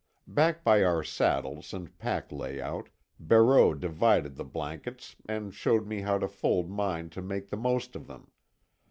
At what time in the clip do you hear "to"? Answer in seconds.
6.17-6.27, 7.11-7.21